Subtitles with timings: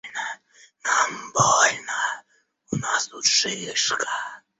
[0.85, 1.99] Нам больно,
[2.71, 4.41] у нас тут шишка.